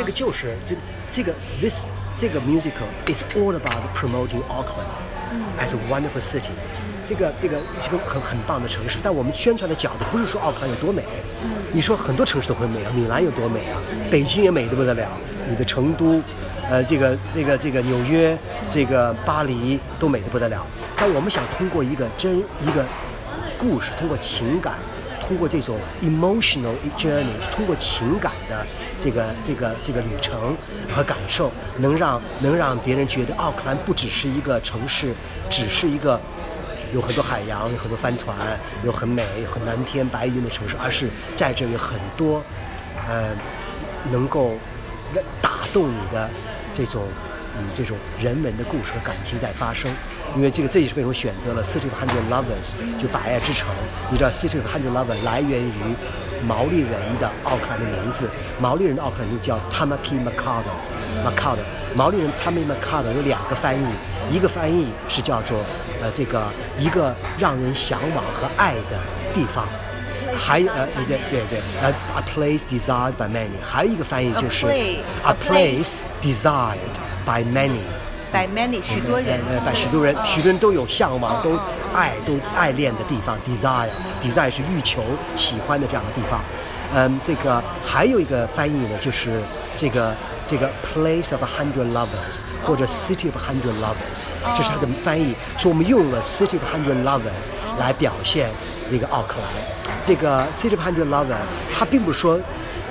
[0.00, 0.74] 这个就是这
[1.10, 1.30] 这个
[1.60, 1.84] this
[2.16, 4.88] 这个 musical is all about promoting Auckland
[5.58, 6.48] as a wonderful city。
[7.04, 11.02] 这个这个是个很很棒的城市，但我们宣传的角度不是说奥克兰有多美，
[11.74, 13.76] 你说很多城市都很美啊，米兰有多美啊，
[14.10, 15.06] 北京也美得不得了，
[15.46, 16.18] 你的成都，
[16.70, 18.34] 呃，这个这个这个纽约，
[18.70, 20.66] 这个巴黎都美得不得了。
[20.96, 22.82] 但我们想通过一个真一个
[23.58, 24.76] 故事，通过情感，
[25.30, 28.66] 通过这种 emotional journey，通过情感的
[28.98, 30.56] 这个这个这个旅程
[30.92, 35.14] 和感受，能让能让别人觉得奥克兰不只是一个城市，
[35.48, 36.20] 只是一个。
[36.92, 38.36] 有很多海洋，有很多帆船，
[38.82, 42.42] 有很美、有很蓝天白云的城市，而是在这有很多，
[43.08, 43.30] 呃，
[44.10, 44.54] 能够
[45.40, 46.28] 打动你的
[46.72, 47.04] 这种，
[47.58, 49.90] 嗯，这种人文的故事和感情在发生。
[50.36, 53.68] 因为这个，这也是为什么选择了 City of Hundred Lovers，就百爱之城。
[54.10, 55.96] 你知道 City of Hundred Lovers 来源于
[56.46, 58.28] 毛利人的奥克兰的名字，
[58.60, 61.58] 毛利人的奥克兰就叫 Tamaki Macado，Macado。
[61.94, 63.86] 毛利人 Tamaki Macado 有两个翻译，
[64.30, 65.64] 一个翻译是叫做。
[66.02, 68.98] 呃，这个一个让人向往和爱的
[69.34, 69.68] 地方，
[70.40, 76.78] 还有呃，对对对，呃，a place desired by many，还有一个翻译就是 a place desired
[77.26, 81.58] by many，by many 许多人，呃，by 许多人，许多人都有向往，都
[81.94, 85.02] 爱，都爱恋的地方，desire，desire 是欲求、
[85.36, 86.40] 喜欢的这样的地方。
[86.94, 89.40] 嗯，这个还有一个翻译呢，就是
[89.76, 90.14] 这个。
[90.46, 95.32] 这个 place of a hundred lovers 或者 city of a hundred lovers，这是它的翻译。
[95.56, 98.50] 说我们用了 city of a hundred lovers 来表现
[98.90, 99.79] 那个奥克兰。
[100.02, 101.36] 这个 city of a hundred lovers，
[101.72, 102.38] 它并不是说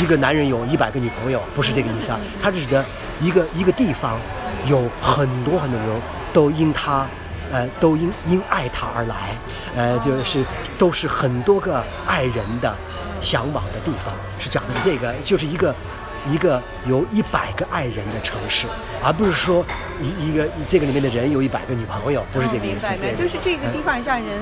[0.00, 2.20] 一个男人有一百个女朋友，不是这个意思啊。
[2.42, 2.84] 它是指的
[3.20, 4.18] 一个一个地方
[4.66, 5.88] 有很多很多人
[6.32, 7.06] 都因他，
[7.52, 9.36] 呃，都因因爱他而来，
[9.76, 10.44] 呃，就是
[10.78, 12.74] 都是很多个爱人的
[13.20, 14.14] 向往的地方。
[14.38, 15.74] 是讲的这个，就是一个。
[16.30, 18.68] 一个有一百个爱人的城市，
[19.02, 19.66] 而不是说
[20.00, 22.86] 一一个这个里面的人有一百个女朋友，不是这个意思。
[23.00, 24.40] 对，就是这个地方让人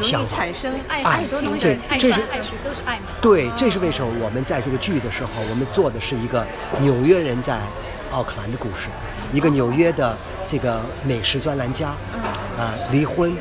[0.00, 1.58] 容易产生爱爱情。
[1.58, 3.06] 对，这是爱是都是爱嘛。
[3.20, 6.46] 对，这是为什么我们在这个剧的时候，我们做的是一个
[6.80, 7.60] 纽约人在
[8.10, 8.88] 奥克兰的故事，
[9.32, 11.88] 一个纽约的这个美食专栏家，
[12.58, 13.32] 啊，离婚，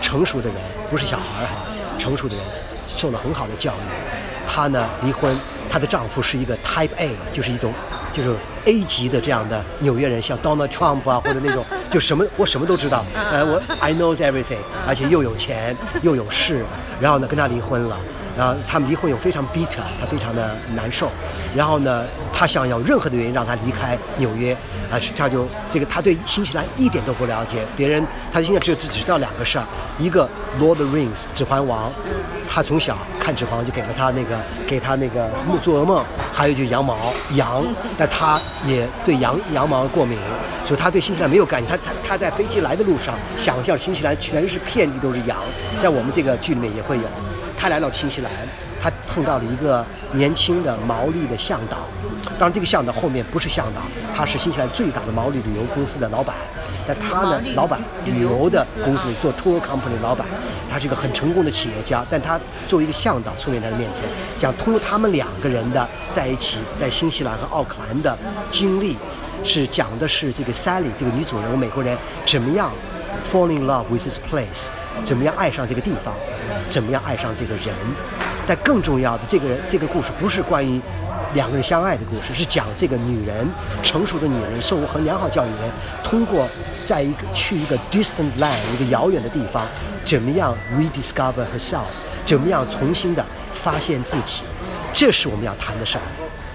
[0.00, 0.56] 成熟的人，
[0.88, 1.66] 不是小孩哈，
[1.98, 2.44] 成熟的人，
[2.88, 5.36] 受了很好的教育，她呢离婚。
[5.70, 7.74] 她的丈夫是一个 Type A，就是一种
[8.10, 16.64] 就是 A 级的这样的纽约人，像 Donald Trump 啊，或者那种就什么我什么都知道，呃，我 I knows everything，而且又有钱 又有势，
[17.00, 17.96] 然后呢跟他离婚了，
[18.36, 21.10] 然后他们离婚又非常 bitter，他非常的难受，
[21.56, 24.52] 然后呢他想要任何的原因让他离开纽约，
[24.90, 29.64] 啊，他就这个他对新西兰一点都不了解，别人他现在只有只知道两个事儿，
[29.98, 30.28] 一个
[30.60, 31.90] Lord Rings 指环王。
[32.50, 35.30] 他从小看《指环王》就给了他那个，给他那个
[35.62, 36.02] 做噩梦，
[36.38, 36.96] 还有就羊毛
[37.34, 37.64] 羊，
[37.98, 40.16] 但他也对羊羊毛过敏，
[40.64, 41.68] 所以他对新西兰没有概念。
[41.68, 45.36] 他他他在飞机来的路上，想象新西兰全是遍地都是羊，
[45.76, 47.02] 在我们这个剧里面也会有。
[47.58, 48.30] 他来到新西兰，
[48.82, 51.78] 他碰到了一个年轻的毛利的向导，
[52.38, 53.82] 当然这个向导后面不是向导，
[54.16, 56.34] 他是新西兰最大的毛利旅游公司的老板。
[56.86, 60.26] 但他呢，老板旅游的公司做 tour company 老板，
[60.70, 62.02] 他是一个很成功的企业家。
[62.08, 64.04] 但他作为一个向导出现在他的面前，
[64.38, 68.16] 讲通过他们两个人的在一起在新西兰和奥克兰的
[68.50, 68.96] 经历，
[69.44, 71.94] 是讲的是这个 Sally 这个女主人公美国人
[72.24, 72.70] 怎么样
[73.30, 74.68] fall in love with this place，
[75.04, 76.14] 怎么样爱上这个地方，
[76.70, 77.66] 怎么样爱上这个人。
[78.48, 80.80] 但更重要的，这个人这个故事不是关于。
[81.34, 83.46] 两个人相爱的故事是讲这个女人，
[83.82, 85.70] 成熟的女人，受过很良好教育的人，
[86.02, 86.48] 通过
[86.86, 89.66] 在一个去一个 distant land 一个遥远的地方，
[90.06, 91.90] 怎么样 rediscover herself，
[92.24, 93.22] 怎么样重新的
[93.52, 94.44] 发现自己，
[94.94, 96.02] 这是我们要谈的事儿。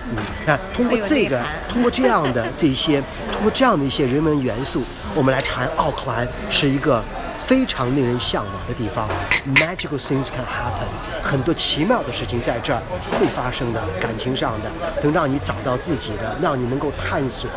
[0.10, 0.18] 嗯，
[0.48, 1.40] 那通过这个，
[1.70, 3.00] 通过这样的这些，
[3.32, 4.82] 通过这样的一些人文元素，
[5.14, 7.04] 我们来谈奥克兰是一个。
[7.46, 9.08] 非常令人向往的地方
[9.56, 10.88] ，magical things can happen，
[11.22, 12.82] 很多奇妙的事情在这儿
[13.20, 14.72] 会发生的，感情上的，
[15.04, 17.50] 能让你找到自己的，让你能够探索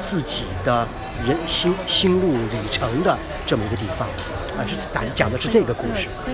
[0.00, 0.86] 自己的
[1.26, 3.16] 人心心路旅程的
[3.46, 4.08] 这么一个地方，
[4.58, 6.08] 啊，是讲讲的是这个故事。